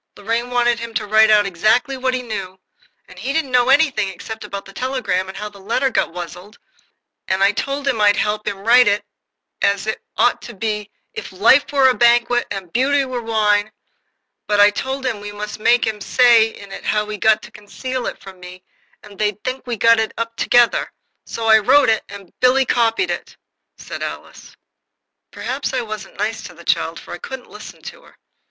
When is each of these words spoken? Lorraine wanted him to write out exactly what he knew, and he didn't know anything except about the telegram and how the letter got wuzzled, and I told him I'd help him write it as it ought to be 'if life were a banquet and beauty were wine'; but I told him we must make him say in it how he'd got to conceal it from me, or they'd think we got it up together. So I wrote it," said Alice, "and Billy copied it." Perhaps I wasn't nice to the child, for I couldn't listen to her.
Lorraine 0.17 0.49
wanted 0.49 0.79
him 0.79 0.95
to 0.95 1.05
write 1.05 1.29
out 1.29 1.45
exactly 1.45 1.95
what 1.95 2.15
he 2.15 2.23
knew, 2.23 2.59
and 3.07 3.19
he 3.19 3.33
didn't 3.33 3.51
know 3.51 3.69
anything 3.69 4.09
except 4.09 4.43
about 4.43 4.65
the 4.65 4.73
telegram 4.73 5.27
and 5.27 5.37
how 5.37 5.47
the 5.47 5.59
letter 5.59 5.91
got 5.91 6.11
wuzzled, 6.11 6.57
and 7.27 7.43
I 7.43 7.51
told 7.51 7.87
him 7.87 8.01
I'd 8.01 8.15
help 8.15 8.47
him 8.47 8.65
write 8.65 8.87
it 8.87 9.05
as 9.61 9.85
it 9.85 10.01
ought 10.17 10.41
to 10.41 10.55
be 10.55 10.89
'if 11.13 11.31
life 11.31 11.71
were 11.71 11.87
a 11.87 11.93
banquet 11.93 12.47
and 12.49 12.73
beauty 12.73 13.05
were 13.05 13.21
wine'; 13.21 13.71
but 14.47 14.59
I 14.59 14.71
told 14.71 15.05
him 15.05 15.19
we 15.19 15.31
must 15.31 15.59
make 15.59 15.85
him 15.85 16.01
say 16.01 16.47
in 16.47 16.71
it 16.71 16.83
how 16.83 17.07
he'd 17.07 17.21
got 17.21 17.43
to 17.43 17.51
conceal 17.51 18.07
it 18.07 18.19
from 18.19 18.39
me, 18.39 18.63
or 19.03 19.13
they'd 19.15 19.43
think 19.43 19.67
we 19.67 19.77
got 19.77 19.99
it 19.99 20.15
up 20.17 20.35
together. 20.35 20.91
So 21.27 21.45
I 21.45 21.59
wrote 21.59 21.89
it," 21.89 22.03
said 22.07 22.13
Alice, 22.15 22.21
"and 22.23 22.39
Billy 22.39 22.65
copied 22.65 23.11
it." 23.11 23.37
Perhaps 25.29 25.73
I 25.75 25.81
wasn't 25.81 26.17
nice 26.17 26.41
to 26.41 26.55
the 26.55 26.63
child, 26.65 26.99
for 26.99 27.13
I 27.13 27.19
couldn't 27.19 27.51
listen 27.51 27.83
to 27.83 28.01
her. 28.01 28.17